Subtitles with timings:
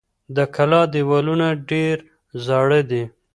[0.35, 1.95] د کلا دېوالونه ډېر
[2.45, 3.03] زاړه دي.